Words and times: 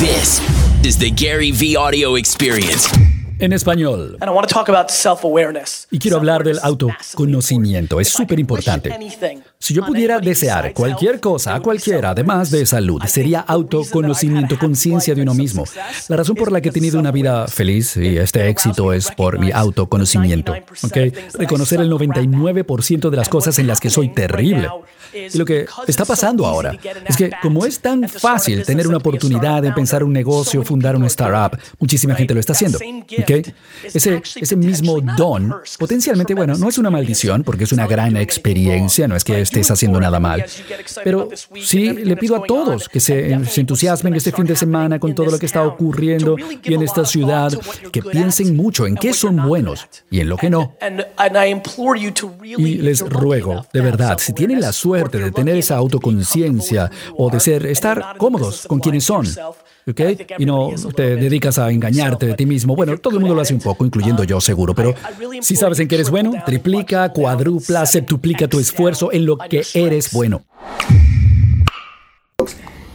This 0.00 0.40
is 0.82 0.96
the 0.96 1.10
Gary 1.10 1.50
V 1.50 1.76
Audio 1.76 2.14
Experience. 2.14 3.09
En 3.40 3.52
español. 3.52 4.16
Y 5.90 5.98
quiero 5.98 6.18
hablar 6.18 6.44
del 6.44 6.58
autoconocimiento. 6.62 7.98
Es 8.00 8.08
súper 8.08 8.38
importante. 8.38 8.96
Si 9.58 9.74
yo 9.74 9.84
pudiera 9.84 10.20
desear 10.20 10.72
cualquier 10.74 11.20
cosa 11.20 11.54
a 11.54 11.60
cualquiera, 11.60 12.10
además 12.10 12.50
de 12.50 12.66
salud, 12.66 13.02
sería 13.06 13.40
autoconocimiento, 13.40 14.58
conciencia 14.58 15.14
de 15.14 15.22
uno 15.22 15.34
mismo. 15.34 15.64
La 16.08 16.16
razón 16.16 16.36
por 16.36 16.52
la 16.52 16.60
que 16.60 16.68
he 16.68 16.72
tenido 16.72 16.98
una 16.98 17.10
vida 17.10 17.46
feliz 17.46 17.96
y 17.96 18.18
este 18.18 18.48
éxito 18.48 18.92
es 18.92 19.10
por 19.10 19.38
mi 19.38 19.50
autoconocimiento. 19.52 20.54
¿ok? 20.82 20.96
Reconocer 21.34 21.80
el 21.80 21.90
99% 21.90 23.10
de 23.10 23.16
las 23.16 23.28
cosas 23.28 23.58
en 23.58 23.66
las 23.66 23.80
que 23.80 23.90
soy 23.90 24.10
terrible. 24.10 24.68
Y 25.12 25.36
lo 25.36 25.44
que 25.44 25.66
está 25.88 26.04
pasando 26.04 26.46
ahora 26.46 26.76
es 27.06 27.16
que 27.16 27.30
como 27.42 27.66
es 27.66 27.80
tan 27.80 28.08
fácil 28.08 28.64
tener 28.64 28.86
una 28.86 28.98
oportunidad 28.98 29.62
de 29.62 29.68
empezar 29.68 30.04
un 30.04 30.12
negocio, 30.12 30.62
fundar 30.62 30.94
una 30.96 31.08
startup, 31.08 31.58
muchísima 31.78 32.14
gente 32.14 32.34
lo 32.34 32.40
está 32.40 32.52
haciendo. 32.52 32.78
¿Ok? 33.38 33.48
Ese, 33.82 34.22
ese 34.36 34.56
mismo 34.56 35.00
don, 35.00 35.54
potencialmente, 35.78 36.34
bueno, 36.34 36.56
no 36.56 36.68
es 36.68 36.78
una 36.78 36.90
maldición 36.90 37.42
porque 37.44 37.64
es 37.64 37.72
una 37.72 37.86
gran 37.86 38.16
experiencia, 38.16 39.08
no 39.08 39.16
es 39.16 39.24
que 39.24 39.40
estés 39.40 39.70
haciendo 39.70 40.00
nada 40.00 40.20
mal, 40.20 40.44
pero 41.02 41.28
sí 41.62 41.90
le 41.90 42.16
pido 42.16 42.36
a 42.36 42.42
todos 42.42 42.88
que 42.88 43.00
se, 43.00 43.44
se 43.46 43.60
entusiasmen 43.60 44.14
este 44.14 44.32
fin 44.32 44.44
de 44.44 44.56
semana 44.56 44.98
con 44.98 45.14
todo 45.14 45.30
lo 45.30 45.38
que 45.38 45.46
está 45.46 45.62
ocurriendo 45.62 46.36
y 46.62 46.74
en 46.74 46.82
esta 46.82 47.04
ciudad, 47.04 47.52
que 47.92 48.02
piensen 48.02 48.56
mucho 48.56 48.86
en 48.86 48.96
qué 48.96 49.12
son 49.12 49.36
buenos 49.46 49.86
y 50.10 50.20
en 50.20 50.28
lo 50.28 50.36
que 50.36 50.50
no. 50.50 50.76
Y 52.42 52.78
les 52.78 53.00
ruego, 53.00 53.66
de 53.72 53.80
verdad, 53.80 54.18
si 54.18 54.32
tienen 54.32 54.60
la 54.60 54.72
suerte 54.72 55.18
de 55.18 55.30
tener 55.30 55.56
esa 55.56 55.76
autoconciencia 55.76 56.90
o 57.16 57.30
de 57.30 57.40
ser, 57.40 57.66
estar 57.66 58.16
cómodos 58.18 58.66
con 58.66 58.80
quienes 58.80 59.04
son, 59.04 59.26
¿ok? 59.90 60.00
Y 60.38 60.46
no 60.46 60.70
te 60.94 61.16
dedicas 61.16 61.58
a 61.58 61.70
engañarte 61.70 62.26
de 62.26 62.34
ti 62.34 62.46
mismo. 62.46 62.76
Bueno, 62.76 62.96
todo 62.98 63.14
el 63.14 63.20
mundo 63.20 63.34
lo 63.34 63.42
hace 63.42 63.54
un 63.54 63.60
poco, 63.60 63.84
incluyendo 63.84 64.24
yo 64.24 64.40
seguro, 64.40 64.74
pero 64.74 64.94
si 65.40 65.56
sabes 65.56 65.78
en 65.80 65.88
qué 65.88 65.96
eres 65.96 66.10
bueno, 66.10 66.32
triplica, 66.44 67.08
cuadrupla, 67.10 67.86
septuplica 67.86 68.48
tu 68.48 68.58
esfuerzo 68.58 69.12
en 69.12 69.26
lo 69.26 69.36
que 69.36 69.62
eres 69.74 70.12
bueno. 70.12 70.42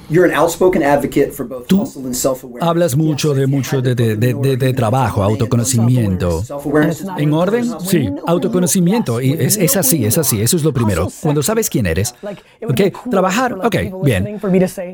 You're 0.09 0.25
an 0.29 0.35
outspoken 0.35 0.83
advocate 0.83 1.31
for 1.31 1.47
both 1.47 1.67
Tú 1.67 1.81
hustle 1.81 2.03
and 2.05 2.13
self-awareness. 2.13 2.67
Hablas 2.69 2.95
mucho 2.95 3.33
de 3.33 3.47
mucho 3.47 3.81
de, 3.81 3.95
de, 3.95 4.15
de, 4.15 4.33
de- 4.33 4.57
de 4.57 4.73
trabajo, 4.73 5.23
autoconocimiento. 5.23 6.43
Self-awareness 6.43 7.01
is 7.01 7.07
¿En 7.17 7.33
orden? 7.33 7.65
Sí, 7.79 8.09
autoconocimiento. 8.27 9.19
Y 9.21 9.33
es, 9.33 9.57
es 9.57 9.75
así, 9.77 10.05
es 10.05 10.17
así. 10.17 10.41
Eso 10.41 10.57
es 10.57 10.63
lo 10.63 10.73
primero. 10.73 11.07
Cuando 11.21 11.41
sabes 11.43 11.69
quién 11.69 11.85
eres. 11.87 12.13
Ok, 12.67 13.09
trabajar. 13.09 13.53
Ok, 13.63 13.75
bien. 14.03 14.39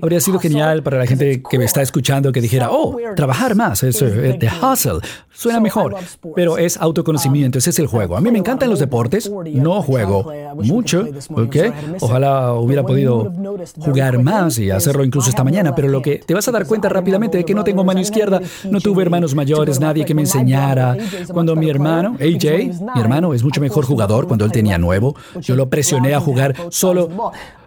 Habría 0.01 0.19
sido 0.21 0.39
genial 0.39 0.83
para 0.83 0.97
la 0.99 1.05
gente 1.05 1.41
que 1.49 1.57
me 1.57 1.65
está 1.65 1.81
escuchando 1.81 2.31
que 2.31 2.41
dijera, 2.41 2.69
oh, 2.71 2.97
trabajar 3.15 3.55
más, 3.55 3.83
eso, 3.83 4.05
eh, 4.07 4.37
de 4.39 4.49
hustle. 4.61 4.99
Suena 5.33 5.59
mejor. 5.59 5.95
Pero 6.35 6.57
es 6.57 6.77
autoconocimiento, 6.77 7.57
ese 7.57 7.71
es 7.71 7.79
el 7.79 7.87
juego. 7.87 8.15
A 8.15 8.21
mí 8.21 8.31
me 8.31 8.39
encantan 8.39 8.69
los 8.69 8.79
deportes. 8.79 9.29
No 9.53 9.81
juego 9.81 10.31
mucho, 10.55 11.05
ok. 11.31 11.55
Ojalá 11.99 12.53
hubiera 12.53 12.83
podido 12.83 13.31
jugar 13.79 14.21
más 14.21 14.57
y 14.59 14.69
hacerlo 14.71 15.00
incluso 15.03 15.29
esta 15.29 15.43
mañana, 15.43 15.73
pero 15.75 15.87
lo 15.87 16.01
que 16.01 16.17
te 16.17 16.33
vas 16.33 16.47
a 16.47 16.51
dar 16.51 16.65
cuenta 16.65 16.89
rápidamente 16.89 17.39
es 17.39 17.45
que 17.45 17.53
no 17.53 17.63
tengo 17.63 17.83
mano 17.83 17.99
izquierda, 17.99 18.41
no 18.69 18.79
tuve 18.79 19.03
hermanos 19.03 19.35
mayores, 19.35 19.79
nadie 19.79 20.05
que 20.05 20.13
me 20.13 20.21
enseñara. 20.21 20.97
Cuando 21.31 21.55
mi 21.55 21.69
hermano, 21.69 22.15
AJ, 22.19 22.93
mi 22.95 23.01
hermano 23.01 23.33
es 23.33 23.43
mucho 23.43 23.61
mejor 23.61 23.85
jugador 23.85 24.27
cuando 24.27 24.45
él 24.45 24.51
tenía 24.51 24.77
nuevo, 24.77 25.15
yo 25.39 25.55
lo 25.55 25.69
presioné 25.69 26.13
a 26.13 26.19
jugar 26.19 26.55
solo 26.69 27.09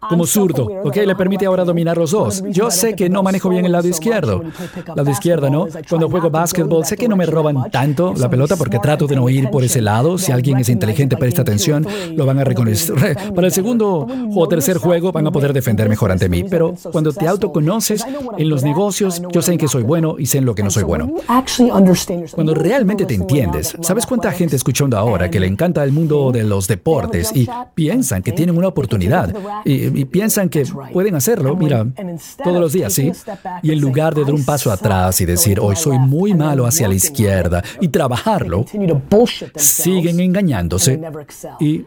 como 0.09 0.27
zurdo, 0.27 0.69
¿ok? 0.85 0.97
Le 0.97 1.15
permite 1.15 1.47
ahora 1.47 1.65
dominar 1.65 1.97
los 1.97 2.11
dos. 2.11 2.43
Yo 2.51 2.71
sé 2.71 2.95
que 2.95 3.09
no 3.09 3.23
manejo 3.23 3.49
bien 3.49 3.65
el 3.65 3.73
lado 3.73 3.89
izquierdo. 3.89 4.43
Lado 4.95 5.11
izquierda, 5.11 5.51
¿no? 5.51 5.67
Cuando 5.89 6.09
juego 6.09 6.31
básquetbol, 6.31 6.85
sé 6.85 6.97
que 6.97 7.09
no 7.09 7.17
me 7.17 7.27
roban 7.27 7.71
tanto 7.71 8.15
la 8.17 8.29
pelota 8.29 8.57
porque 8.57 8.79
trato 8.79 9.07
de 9.07 9.17
no 9.17 9.29
ir 9.29 9.51
por 9.51 9.65
ese 9.65 9.81
lado. 9.81 10.19
Si 10.19 10.33
alguien 10.33 10.59
es 10.59 10.69
inteligente, 10.69 11.17
presta 11.17 11.43
atención, 11.43 11.87
lo 12.15 12.27
van 12.27 12.39
a 12.39 12.45
reconocer. 12.45 13.17
Para 13.35 13.47
el 13.47 13.53
segundo 13.53 14.07
o 14.35 14.49
tercer 14.49 14.79
juego 14.79 15.13
van 15.13 15.27
a 15.27 15.31
poder 15.31 15.53
defender 15.53 15.89
mejor 15.89 16.13
ante 16.13 16.29
mí. 16.29 16.45
Pero 16.45 16.75
cuando 16.93 17.13
te 17.25 17.29
autoconoces 17.29 18.05
en 18.37 18.49
los 18.51 18.63
negocios, 18.63 19.23
yo 19.33 19.41
sé 19.41 19.53
en 19.53 19.59
qué 19.59 19.67
soy 19.67 19.83
bueno 19.83 20.17
y 20.19 20.27
sé 20.27 20.39
en 20.39 20.45
lo 20.45 20.55
que 20.55 20.63
no 20.63 20.71
soy 20.71 20.83
bueno. 20.83 21.11
Cuando 22.33 22.55
realmente 22.55 23.07
te 23.07 23.15
entiendes, 23.15 23.75
¿sabes 23.81 24.05
cuánta 24.05 24.31
gente 24.31 24.57
escuchando 24.57 24.99
ahora 24.99 25.31
que 25.31 25.41
le 25.41 25.47
encanta 25.47 25.83
el 25.85 25.93
mundo 25.93 26.33
de 26.33 26.45
los 26.45 26.69
deportes 26.69 27.31
y 27.35 27.49
piensan 27.75 28.23
que 28.23 28.33
tienen 28.33 28.59
una 28.59 28.69
oportunidad 28.69 29.35
y, 29.65 30.01
y 30.01 30.05
piensan 30.05 30.51
que 30.51 30.67
pueden 30.93 31.15
hacerlo, 31.15 31.57
mira, 31.57 31.87
todos 32.43 32.61
los 32.61 32.75
días, 32.75 32.93
¿sí? 32.93 33.11
Y 33.63 33.73
en 33.73 33.81
lugar 33.81 34.15
de 34.15 34.25
dar 34.25 34.35
un 34.35 34.45
paso 34.45 34.71
atrás 34.71 35.19
y 35.23 35.25
decir, 35.25 35.61
hoy 35.61 35.77
soy 35.77 35.99
muy 35.99 36.35
malo 36.35 36.67
hacia 36.67 36.89
la 36.89 36.95
izquierda 36.95 37.65
y 37.81 37.89
trabajarlo, 37.89 38.67
siguen 39.57 40.21
engañándose 40.21 41.01
y 41.59 41.87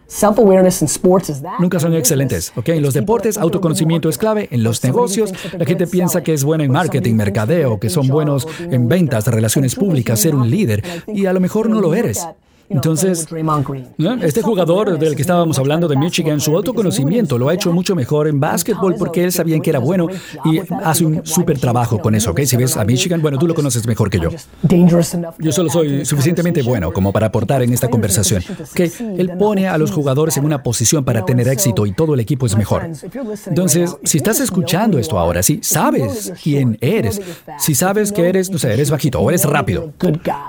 nunca 1.60 1.80
son 1.80 1.94
excelentes, 1.94 2.52
¿ok? 2.56 2.70
En 2.70 2.82
los 2.82 2.96
deportes, 2.96 3.38
autoconocimiento 3.38 4.10
es 4.10 4.18
clave. 4.18 4.48
En 4.52 4.64
los 4.64 4.84
negocios, 4.84 5.27
la 5.58 5.66
gente 5.66 5.88
piensa 5.88 6.24
que 6.24 6.34
es 6.34 6.44
buena 6.44 6.64
en 6.64 6.72
marketing, 6.72 7.16
mercadeo, 7.16 7.80
que 7.80 7.90
son 7.90 8.08
buenos 8.08 8.48
en 8.60 8.88
ventas, 8.88 9.28
relaciones 9.28 9.76
públicas, 9.76 10.20
ser 10.20 10.36
un 10.36 10.50
líder, 10.50 10.84
y 11.08 11.26
a 11.26 11.34
lo 11.34 11.40
mejor 11.40 11.70
no 11.70 11.82
lo 11.82 11.94
eres. 11.94 12.28
Entonces, 12.70 13.28
¿no? 13.98 14.14
este 14.16 14.42
jugador 14.42 15.00
del 15.00 15.16
que 15.16 15.22
estábamos 15.22 15.58
hablando 15.58 15.88
de 15.88 15.96
Michigan, 15.96 16.42
su 16.42 16.56
autoconocimiento 16.56 17.38
lo 17.38 17.48
ha 17.48 17.54
hecho 17.54 17.72
mucho 17.72 17.96
mejor 17.96 18.28
en 18.28 18.40
básquetbol 18.40 18.96
porque 18.98 19.24
él 19.24 19.32
sabía 19.32 19.60
que 19.60 19.70
era 19.70 19.80
bueno 19.80 20.08
y 20.44 20.60
hace 20.84 21.06
un 21.06 21.26
súper 21.26 21.60
trabajo 21.60 22.00
con 22.00 22.14
eso, 22.16 22.32
¿ok? 22.32 22.42
Si 22.42 22.58
ves 22.58 22.76
a 22.76 22.84
Michigan, 22.84 23.22
bueno, 23.22 23.38
tú 23.38 23.48
lo 23.48 23.56
conoces 23.56 23.88
mejor 23.88 24.10
que 24.10 24.20
yo. 24.20 24.30
Yo 25.40 25.52
solo 25.52 25.70
soy 25.70 26.06
suficientemente 26.06 26.62
bueno 26.62 26.92
como 26.92 27.14
para 27.14 27.28
aportar 27.28 27.62
en 27.62 27.74
esta 27.74 27.90
conversación. 27.90 28.44
Que 28.74 28.92
él 29.18 29.32
pone 29.40 29.68
a 29.68 29.78
los 29.78 29.92
jugadores 29.92 30.36
en 30.38 30.46
una 30.46 30.62
posición 30.62 31.06
para 31.06 31.24
tener 31.26 31.48
éxito 31.48 31.86
y 31.86 31.94
todo 31.94 32.14
el 32.16 32.20
equipo 32.20 32.46
es 32.46 32.58
mejor. 32.58 32.90
Entonces, 33.48 33.96
si 34.04 34.18
estás 34.18 34.40
escuchando 34.42 35.00
esto 35.00 35.18
ahora, 35.18 35.42
si 35.42 35.60
sabes 35.62 36.34
quién 36.44 36.78
eres, 36.82 37.22
si 37.60 37.76
sabes 37.76 38.12
que 38.12 38.28
eres, 38.28 38.50
no 38.50 38.58
sé, 38.58 38.74
eres 38.74 38.92
bajito 38.92 39.20
o 39.20 39.30
eres 39.30 39.46
rápido, 39.46 39.94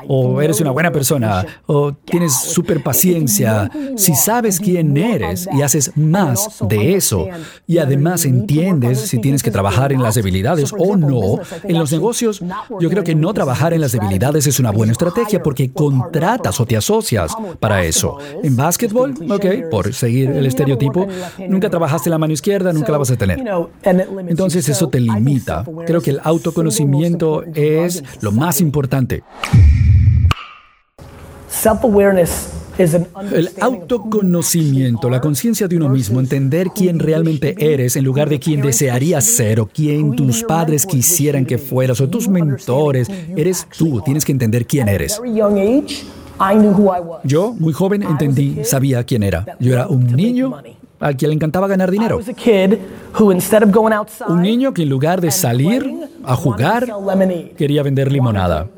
o 0.09 0.41
eres 0.43 0.61
una 0.61 0.71
buena 0.71 0.91
persona, 0.91 1.47
o 1.67 1.93
tienes 2.11 2.35
súper 2.35 2.83
paciencia, 2.83 3.71
si 3.97 4.15
sabes 4.15 4.61
quién 4.61 4.97
eres 4.97 5.49
y 5.53 5.63
haces 5.63 5.93
más 5.97 6.59
de 6.69 6.95
eso, 6.95 7.27
y 7.67 7.79
además 7.79 8.25
entiendes 8.25 9.01
si 9.01 9.19
tienes 9.19 9.43
que 9.43 9.51
trabajar 9.51 9.93
en 9.93 10.03
las 10.03 10.15
debilidades 10.15 10.73
o 10.77 10.97
no, 10.97 11.39
en 11.63 11.79
los 11.79 11.93
negocios, 11.93 12.43
yo 12.81 12.91
creo 12.91 13.05
que 13.05 13.15
no 13.15 13.33
trabajar 13.35 13.73
en 13.73 13.81
las 13.81 13.93
debilidades 13.93 14.47
es 14.47 14.59
una 14.61 14.71
buena 14.71 14.93
estrategia 14.93 15.43
porque 15.43 15.71
contratas 15.71 16.61
o 16.61 16.67
te 16.67 16.77
asocias 16.77 17.33
para 17.61 17.85
eso. 17.85 18.19
En 18.43 18.57
básquetbol, 18.57 19.15
ok, 19.29 19.71
por 19.71 19.93
seguir 19.95 20.31
el 20.31 20.47
estereotipo, 20.47 21.07
nunca 21.49 21.71
trabajaste 21.71 22.11
la 22.11 22.19
mano 22.19 22.33
izquierda, 22.33 22.73
nunca 22.73 22.93
la 22.93 22.99
vas 22.99 23.11
a 23.11 23.17
tener. 23.17 23.43
Entonces 24.29 24.69
eso 24.69 24.89
te 24.89 25.01
limita. 25.01 25.65
Creo 25.87 26.01
que 26.01 26.11
el 26.11 26.21
autoconocimiento 26.23 27.45
es 27.55 28.03
lo 28.21 28.33
más 28.33 28.61
importante. 28.61 29.23
El 32.79 33.51
autoconocimiento, 33.61 35.11
la 35.11 35.21
conciencia 35.21 35.67
de 35.67 35.77
uno 35.77 35.89
mismo, 35.89 36.21
entender 36.21 36.69
quién 36.73 37.01
realmente 37.01 37.57
eres 37.59 37.97
en 37.97 38.05
lugar 38.05 38.29
de 38.29 38.39
quién 38.39 38.63
desearías 38.63 39.25
ser 39.25 39.59
o 39.59 39.67
quién 39.67 40.15
tus 40.15 40.45
padres 40.45 40.87
quisieran 40.87 41.45
que 41.45 41.59
fueras 41.59 42.01
o 42.01 42.09
tus 42.09 42.29
mentores, 42.29 43.11
eres 43.37 43.67
tú, 43.77 44.01
tienes 44.03 44.25
que 44.25 44.31
entender 44.31 44.65
quién 44.65 44.89
eres. 44.89 45.21
Yo, 47.25 47.55
muy 47.59 47.73
joven, 47.73 48.05
entendí, 48.05 48.59
sabía 48.63 49.03
quién 49.03 49.25
era. 49.25 49.57
Yo 49.59 49.73
era 49.73 49.89
un 49.89 50.07
niño 50.07 50.55
al 51.01 51.17
que 51.17 51.27
le 51.27 51.35
encantaba 51.35 51.67
ganar 51.67 51.91
dinero. 51.91 52.21
Un 54.29 54.43
niño 54.43 54.73
que 54.73 54.83
en 54.83 54.89
lugar 54.89 55.21
de 55.21 55.33
salir 55.33 56.09
a 56.23 56.37
jugar, 56.37 56.87
quería 57.57 57.83
vender 57.83 58.13
limonada. 58.13 58.69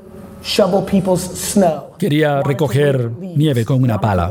Quería 1.99 2.43
recoger 2.43 3.11
nieve 3.21 3.65
con 3.67 3.83
una 3.83 4.01
pala. 4.01 4.31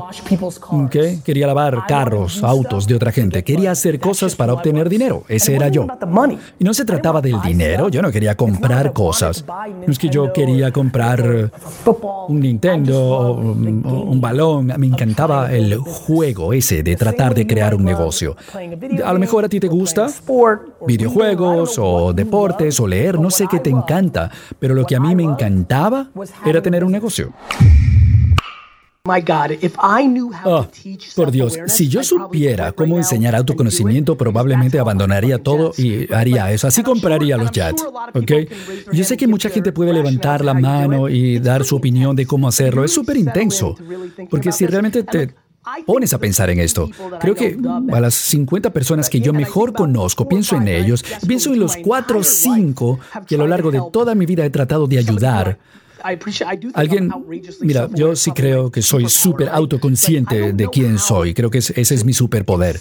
¿Qué? 0.90 1.20
Quería 1.24 1.46
lavar 1.46 1.86
carros, 1.88 2.44
autos 2.44 2.88
de 2.88 2.96
otra 2.96 3.12
gente. 3.12 3.44
Quería 3.44 3.72
hacer 3.72 4.00
cosas 4.00 4.36
para 4.36 4.54
obtener 4.54 4.90
dinero. 4.90 5.24
Ese 5.28 5.56
era 5.56 5.68
yo. 5.68 5.86
Y 6.60 6.64
no 6.64 6.74
se 6.74 6.84
trataba 6.84 7.22
del 7.22 7.40
dinero. 7.42 7.90
Yo 7.90 8.02
no 8.02 8.12
quería 8.12 8.36
comprar 8.36 8.92
cosas. 8.92 9.46
No 9.46 9.92
es 9.92 10.00
que 10.00 10.10
yo 10.10 10.34
quería 10.34 10.72
comprar 10.72 11.52
un 12.28 12.40
Nintendo 12.40 13.04
o 13.04 13.34
un, 13.34 13.86
un 13.86 14.20
balón. 14.20 14.74
Me 14.78 14.88
encantaba 14.88 15.54
el 15.54 15.78
juego 15.78 16.54
ese 16.54 16.82
de 16.82 16.96
tratar 16.96 17.36
de 17.36 17.46
crear 17.46 17.76
un 17.76 17.86
negocio. 17.86 18.36
A 19.06 19.14
lo 19.14 19.20
mejor 19.20 19.46
a 19.46 19.50
ti 19.50 19.60
te 19.60 19.68
gusta 19.68 20.08
videojuegos 20.88 21.78
o 21.78 22.14
deportes 22.14 22.80
o 22.80 22.88
leer. 22.88 23.20
No 23.20 23.30
sé 23.30 23.46
qué 23.48 23.60
te 23.60 23.70
encanta. 23.70 24.32
Pero 24.58 24.74
lo 24.74 24.86
que 24.86 24.96
a 24.96 25.00
mí 25.00 25.16
me 25.16 25.24
encantaba 25.24 25.99
era 26.46 26.62
tener 26.62 26.84
un 26.84 26.92
negocio. 26.92 27.34
Oh, 30.44 30.68
por 31.16 31.32
Dios, 31.32 31.58
si 31.68 31.88
yo 31.88 32.04
supiera 32.04 32.72
cómo 32.74 32.98
enseñar 32.98 33.36
autoconocimiento, 33.36 34.16
probablemente 34.16 34.78
abandonaría 34.78 35.40
todo 35.40 35.72
y 35.78 36.12
haría 36.14 36.52
eso. 36.52 36.68
Así 36.68 36.84
compraría 36.84 37.38
los 37.38 37.50
jets. 37.52 37.84
¿ok? 38.14 38.32
Yo 38.92 39.04
sé 39.04 39.18
que 39.18 39.26
mucha 39.26 39.50
gente 39.50 39.72
puede 39.72 39.94
levantar 39.94 40.44
la 40.44 40.54
mano 40.54 41.10
y 41.10 41.40
dar 41.40 41.64
su 41.64 41.78
opinión 41.78 42.16
de 42.16 42.26
cómo 42.26 42.48
hacerlo. 42.48 42.84
Es 42.84 42.94
súper 42.94 43.18
intenso. 43.18 43.76
Porque 44.30 44.52
si 44.52 44.68
realmente 44.68 45.04
te 45.04 45.34
pones 45.86 46.14
a 46.14 46.20
pensar 46.20 46.50
en 46.50 46.60
esto. 46.60 46.90
Creo 47.20 47.36
que 47.36 47.58
a 47.92 48.00
las 48.00 48.14
50 48.14 48.72
personas 48.72 49.10
que 49.10 49.22
yo 49.22 49.34
mejor 49.34 49.74
conozco, 49.74 50.28
pienso 50.28 50.56
en 50.56 50.68
ellos, 50.68 51.04
pienso 51.26 51.54
en 51.54 51.60
los 51.60 51.78
4 51.78 52.20
o 52.20 52.24
5 52.24 53.00
que 53.28 53.36
a 53.36 53.38
lo 53.38 53.48
largo 53.48 53.72
de 53.72 53.82
toda 53.92 54.14
mi 54.14 54.26
vida 54.26 54.46
he 54.46 54.50
tratado 54.50 54.88
de 54.88 55.00
ayudar. 55.00 55.58
Alguien, 56.74 57.12
mira, 57.62 57.90
yo 57.94 58.16
sí 58.16 58.32
creo 58.32 58.72
que 58.72 58.82
soy 58.82 59.10
súper 59.10 59.50
autoconsciente 59.50 60.54
de 60.54 60.68
quién 60.70 60.98
soy. 60.98 61.34
Creo 61.34 61.50
que 61.50 61.60
ese 61.60 61.80
es 61.80 62.06
mi 62.06 62.14
superpoder. 62.14 62.80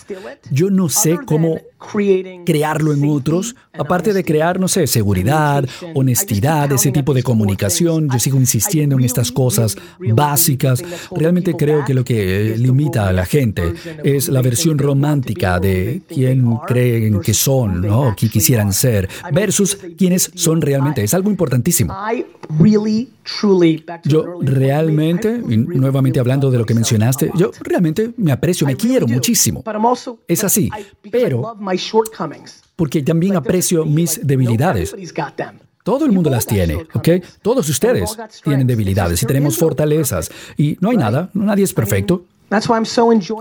Yo 0.50 0.70
no 0.70 0.88
sé 0.88 1.18
cómo 1.26 1.60
crearlo 2.44 2.92
en 2.92 3.08
otros, 3.08 3.54
aparte 3.72 4.12
de 4.12 4.24
crear, 4.24 4.58
no 4.58 4.68
sé, 4.68 4.86
seguridad, 4.86 5.64
honestidad, 5.94 6.70
ese 6.72 6.90
tipo 6.90 7.14
de 7.14 7.22
comunicación. 7.22 8.08
Yo 8.10 8.18
sigo 8.18 8.38
insistiendo 8.38 8.96
en 8.98 9.04
estas 9.04 9.30
cosas 9.32 9.76
básicas. 9.98 10.82
Realmente 11.14 11.54
creo 11.54 11.84
que 11.84 11.94
lo 11.94 12.04
que 12.04 12.54
limita 12.58 13.08
a 13.08 13.12
la 13.12 13.24
gente 13.24 13.74
es 14.02 14.28
la 14.28 14.42
versión 14.42 14.78
romántica 14.78 15.60
de 15.60 16.02
quién 16.08 16.56
creen 16.66 17.20
que 17.20 17.34
son, 17.34 17.80
¿no? 17.80 18.14
Que 18.16 18.28
quisieran 18.28 18.72
ser, 18.72 19.08
versus 19.32 19.76
quienes 19.96 20.30
son 20.34 20.60
realmente. 20.60 21.02
Es 21.02 21.14
algo 21.14 21.30
importantísimo. 21.30 21.94
Yo 24.04 24.40
realmente, 24.40 25.40
y 25.48 25.56
nuevamente 25.56 26.18
hablando 26.18 26.50
de 26.50 26.58
lo 26.58 26.64
que 26.64 26.74
mencionaste, 26.74 27.30
yo 27.34 27.50
realmente 27.60 28.12
me 28.16 28.32
aprecio, 28.32 28.66
me 28.66 28.74
quiero 28.74 29.06
muchísimo. 29.06 29.62
Es 30.26 30.44
así, 30.44 30.70
pero 31.10 31.56
porque 32.76 33.02
también 33.02 33.36
aprecio 33.36 33.84
mis 33.84 34.20
debilidades. 34.24 34.94
Todo 35.82 36.04
el 36.04 36.12
mundo 36.12 36.30
las 36.30 36.46
tiene, 36.46 36.86
¿ok? 36.94 37.08
Todos 37.42 37.68
ustedes 37.68 38.16
tienen 38.44 38.66
debilidades 38.66 39.22
y 39.22 39.26
tenemos 39.26 39.56
fortalezas. 39.56 40.30
Y 40.56 40.76
no 40.80 40.90
hay 40.90 40.96
nada, 40.96 41.30
nadie 41.34 41.64
es 41.64 41.74
perfecto. 41.74 42.24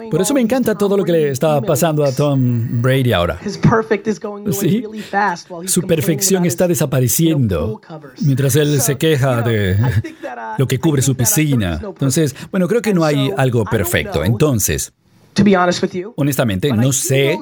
Por 0.10 0.22
eso 0.22 0.34
me 0.34 0.42
encanta 0.42 0.76
todo 0.76 0.98
lo 0.98 1.04
que 1.04 1.12
le 1.12 1.30
está 1.30 1.62
pasando 1.62 2.04
a 2.04 2.12
Tom 2.12 2.82
Brady 2.82 3.14
ahora. 3.14 3.40
Sí, 4.52 4.84
su 5.66 5.82
perfección 5.84 6.46
está 6.46 6.68
desapareciendo 6.68 7.80
mientras 8.22 8.56
él 8.56 8.82
se 8.82 8.98
queja 8.98 9.42
de 9.44 9.78
lo 10.58 10.68
que 10.68 10.80
cubre 10.80 11.02
su 11.02 11.16
piscina. 11.16 11.80
Entonces, 11.82 12.36
bueno, 12.52 12.68
creo 12.68 12.82
que 12.82 12.94
no 12.94 13.06
hay 13.06 13.32
algo 13.38 13.64
perfecto. 13.66 14.24
Entonces, 14.24 14.92
Honestamente, 16.18 16.72
no 16.72 16.92
sé, 16.94 17.38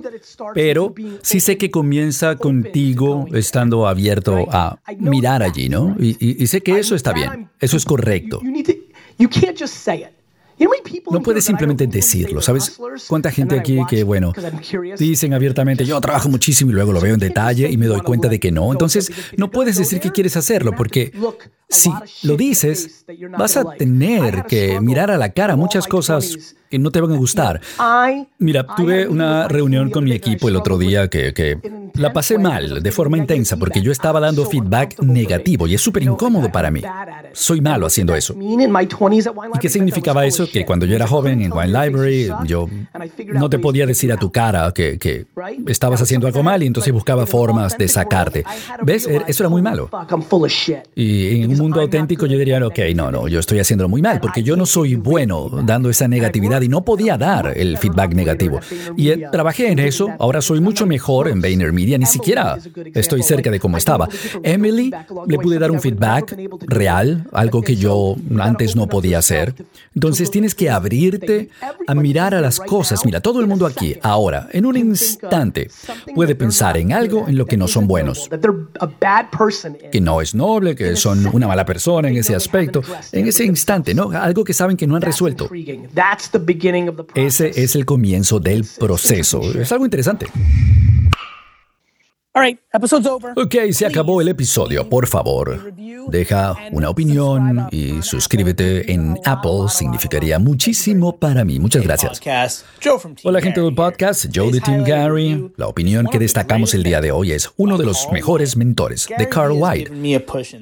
pero 0.53 0.94
sí 1.21 1.39
sé 1.39 1.57
que 1.57 1.71
comienza 1.71 2.36
contigo 2.36 3.25
estando 3.33 3.88
abierto 3.88 4.47
a 4.51 4.80
mirar 5.00 5.44
allí, 5.44 5.69
¿no? 5.69 5.95
Y, 6.00 6.44
y 6.44 6.47
sé 6.47 6.62
que 6.62 6.77
eso 6.80 6.95
está 6.95 7.13
bien, 7.13 7.50
eso 7.59 7.77
es 7.77 7.86
correcto. 7.86 8.42
No 11.11 11.21
puedes 11.21 11.45
simplemente 11.45 11.87
decirlo, 11.87 12.41
¿sabes? 12.41 12.77
¿Cuánta 13.07 13.31
gente 13.31 13.59
aquí 13.59 13.79
que, 13.89 14.03
bueno, 14.03 14.33
dicen 14.97 15.33
abiertamente, 15.33 15.85
yo 15.85 15.99
trabajo 15.99 16.29
muchísimo 16.29 16.71
y 16.71 16.73
luego 16.73 16.93
lo 16.93 17.01
veo 17.01 17.13
en 17.13 17.19
detalle 17.19 17.69
y 17.69 17.77
me 17.77 17.87
doy 17.87 18.01
cuenta 18.01 18.29
de 18.29 18.39
que 18.39 18.51
no? 18.51 18.71
Entonces, 18.71 19.11
no 19.37 19.51
puedes 19.51 19.77
decir 19.77 19.99
que 19.99 20.11
quieres 20.11 20.37
hacerlo 20.37 20.73
porque 20.75 21.11
si 21.69 21.91
lo 22.23 22.37
dices, 22.37 23.05
vas 23.37 23.57
a 23.57 23.75
tener 23.75 24.45
que 24.47 24.79
mirar 24.81 25.11
a 25.11 25.17
la 25.17 25.33
cara 25.33 25.55
muchas 25.55 25.87
cosas 25.87 26.55
que 26.69 26.79
no 26.79 26.91
te 26.91 27.01
van 27.01 27.11
a 27.11 27.17
gustar. 27.17 27.61
Mira, 28.39 28.65
tuve 28.75 29.07
una 29.07 29.47
reunión 29.47 29.89
con 29.89 30.03
mi 30.03 30.13
equipo 30.13 30.47
el 30.49 30.55
otro 30.55 30.77
día 30.77 31.09
que, 31.09 31.33
que 31.33 31.59
la 31.95 32.13
pasé 32.13 32.38
mal, 32.38 32.81
de 32.81 32.92
forma 32.92 33.18
intensa, 33.18 33.57
porque 33.57 33.81
yo 33.81 33.92
estaba 33.92 34.19
dando 34.19 34.45
feedback 34.45 35.00
negativo 35.01 35.68
y 35.68 35.75
es 35.75 35.81
súper 35.81 36.03
incómodo 36.03 36.51
para 36.51 36.71
mí. 36.71 36.81
Soy 37.33 37.62
malo 37.62 37.86
haciendo 37.86 38.15
eso. 38.15 38.36
¿Y 38.39 39.59
qué 39.59 39.69
significaba 39.69 40.25
eso? 40.25 40.47
Que 40.51 40.65
cuando 40.65 40.86
yo 40.86 40.95
era 40.95 41.07
joven 41.07 41.42
en 41.42 41.51
Wine 41.51 41.68
Library, 41.68 42.30
yo 42.45 42.68
no 43.33 43.50
te 43.50 43.59
podía 43.59 43.86
decir 43.86 44.12
a 44.12 44.18
tu 44.18 44.31
cara 44.31 44.71
que, 44.74 44.97
que 44.97 45.25
estabas 45.68 46.01
haciendo 46.01 46.27
algo 46.27 46.44
mal 46.44 46.63
y 46.63 46.68
entonces 46.68 46.94
buscaba 46.94 47.25
formas 47.25 47.77
de 47.77 47.88
sacarte. 47.88 48.44
¿Ves? 48.81 49.07
Er, 49.07 49.24
eso 49.27 49.44
era 49.44 49.50
muy 49.50 49.62
malo. 49.62 49.89
Y 50.95 51.41
en 51.41 51.51
un 51.51 51.57
mundo 51.57 51.81
auténtico 51.81 52.25
yo 52.25 52.38
diría, 52.38 52.65
ok, 52.65 52.80
no, 52.95 53.12
no, 53.12 53.27
yo 53.27 53.39
estoy 53.39 53.59
haciéndolo 53.59 53.89
muy 53.89 54.01
mal, 54.01 54.19
porque 54.19 54.44
yo 54.44 54.56
no 54.56 54.65
soy 54.65 54.95
bueno 54.95 55.50
dando 55.63 55.89
esa 55.89 56.07
negatividad 56.07 56.62
y 56.62 56.68
no 56.68 56.83
podía 56.83 57.18
dar 57.18 57.53
el 57.56 57.77
feedback 57.77 58.13
negativo. 58.13 58.59
Y 58.98 59.09
eh, 59.09 59.27
trabajé 59.31 59.71
en 59.71 59.80
eso, 59.80 60.09
ahora 60.19 60.41
soy 60.41 60.59
mucho 60.59 60.86
mejor 60.86 61.27
en 61.27 61.41
VaynerMedia, 61.41 61.84
ni 61.97 62.05
siquiera 62.05 62.57
estoy 62.93 63.23
cerca 63.23 63.51
de 63.51 63.59
cómo 63.59 63.77
estaba. 63.77 64.07
Emily 64.43 64.91
le 65.27 65.39
pude 65.39 65.59
dar 65.59 65.71
un 65.71 65.79
feedback 65.79 66.37
real, 66.67 67.27
algo 67.31 67.61
que 67.61 67.75
yo 67.75 68.15
antes 68.39 68.75
no 68.75 68.87
podía 68.87 69.19
hacer. 69.19 69.53
Entonces 69.93 70.29
tienes 70.31 70.55
que 70.55 70.69
abrirte 70.69 71.49
a 71.87 71.95
mirar 71.95 72.33
a 72.33 72.41
las 72.41 72.59
cosas. 72.59 73.05
Mira, 73.05 73.21
todo 73.21 73.39
el 73.39 73.47
mundo 73.47 73.65
aquí, 73.65 73.95
ahora, 74.01 74.49
en 74.51 74.65
un 74.65 74.77
instante, 74.77 75.69
puede 76.13 76.35
pensar 76.35 76.77
en 76.77 76.93
algo 76.93 77.27
en 77.27 77.37
lo 77.37 77.45
que 77.45 77.57
no 77.57 77.67
son 77.67 77.88
buenos. 77.88 78.29
Que 79.91 80.01
no 80.01 80.21
es 80.21 80.35
noble, 80.35 80.75
que 80.75 80.95
son 80.95 81.25
una 81.33 81.47
mala 81.47 81.65
persona 81.65 82.09
en 82.09 82.17
ese 82.17 82.35
aspecto, 82.35 82.81
en 83.11 83.27
ese 83.27 83.45
instante, 83.45 83.93
¿no? 83.93 84.11
Algo 84.11 84.43
que 84.43 84.53
saben 84.53 84.77
que 84.77 84.88
no 84.88 84.95
han 84.95 85.01
resuelto. 85.01 85.49
Ese 87.13 87.51
es 87.55 87.75
el 87.75 87.85
comienzo 87.85 88.39
del 88.39 88.65
proceso. 88.79 89.41
Es 89.41 89.71
algo 89.71 89.85
interesante. 89.85 90.27
Ok, 93.37 93.55
se 93.71 93.85
acabó 93.85 94.19
el 94.19 94.27
episodio. 94.27 94.89
Por 94.89 95.07
favor, 95.07 95.73
deja 96.09 96.53
una 96.73 96.89
opinión 96.89 97.69
y 97.71 98.01
suscríbete 98.01 98.91
en 98.91 99.17
Apple. 99.23 99.69
Significaría 99.69 100.37
muchísimo 100.37 101.17
para 101.17 101.45
mí. 101.45 101.59
Muchas 101.61 101.83
gracias. 101.83 102.21
Hola 103.23 103.39
gente 103.39 103.61
del 103.61 103.73
podcast, 103.73 104.25
Joe 104.35 104.51
de 104.51 104.59
Team 104.59 104.83
Gary. 104.83 105.49
La 105.55 105.67
opinión 105.67 106.07
que 106.11 106.19
destacamos 106.19 106.73
el 106.73 106.83
día 106.83 106.99
de 106.99 107.13
hoy 107.13 107.31
es 107.31 107.49
uno 107.55 107.77
de 107.77 107.85
los 107.85 108.11
mejores 108.11 108.57
mentores 108.57 109.07
de 109.17 109.29
Carl 109.29 109.53
White. 109.53 109.91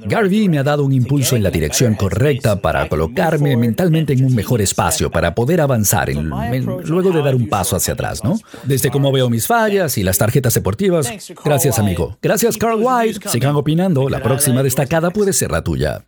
Gary 0.06 0.30
Vee 0.30 0.50
me 0.50 0.60
ha 0.60 0.64
dado 0.64 0.84
un 0.84 0.94
impulso 0.94 1.36
en 1.36 1.42
la 1.42 1.50
dirección 1.50 1.96
correcta 1.96 2.62
para 2.62 2.88
colocarme 2.88 3.58
mentalmente 3.58 4.14
en 4.14 4.26
un 4.26 4.36
mejor 4.36 4.62
espacio 4.62 5.10
para 5.10 5.34
poder 5.34 5.60
avanzar 5.60 6.10
luego 6.14 7.10
de 7.10 7.24
dar 7.24 7.34
un 7.34 7.50
paso 7.50 7.76
hacia 7.76 7.96
atrás, 7.96 8.24
¿no? 8.24 8.38
Desde 8.64 8.92
cómo 8.92 9.12
veo 9.12 9.28
mis 9.32 9.48
fallas 9.48 9.98
y 9.98 10.04
las 10.04 10.20
tarjetas 10.20 10.54
deportivas. 10.54 11.12
Gracias 11.44 11.63
Gracias, 11.64 11.80
amigo. 11.80 12.18
Gracias, 12.22 12.58
Carl 12.58 12.80
White. 12.82 13.30
Sigan 13.30 13.56
opinando. 13.56 14.10
La 14.10 14.22
próxima 14.22 14.64
destacada 14.64 15.12
puede 15.12 15.34
ser 15.34 15.52
la 15.52 15.64
tuya. 15.64 16.06